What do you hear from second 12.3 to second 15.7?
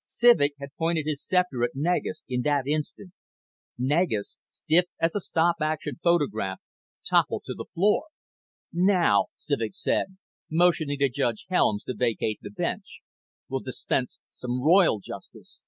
the bench, "we'll dispense some royal justice."